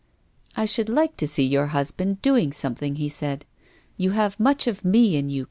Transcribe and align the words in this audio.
"I 0.57 0.65
should 0.65 0.89
like 0.89 1.15
to 1.17 1.27
see 1.27 1.45
your 1.45 1.67
husband 1.67 2.23
doing 2.23 2.51
something," 2.53 2.95
he 2.95 3.07
said. 3.07 3.45
"You 3.97 4.09
have 4.17 4.39
much 4.39 4.65
of 4.65 4.83
me 4.83 5.15
in 5.15 5.29
you. 5.29 5.39